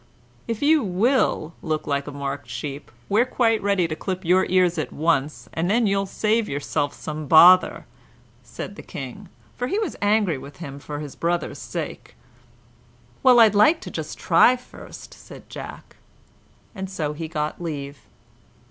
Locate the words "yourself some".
6.49-7.27